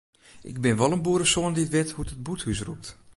[0.49, 2.87] Ik bin wol in boeresoan dy't wit hoe't in bûthús rûkt.